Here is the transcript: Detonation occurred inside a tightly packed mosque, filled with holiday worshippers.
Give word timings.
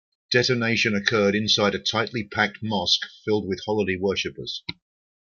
Detonation 0.31 0.95
occurred 0.95 1.35
inside 1.35 1.75
a 1.75 1.77
tightly 1.77 2.23
packed 2.23 2.63
mosque, 2.63 3.07
filled 3.23 3.47
with 3.47 3.61
holiday 3.65 3.97
worshippers. 3.97 4.63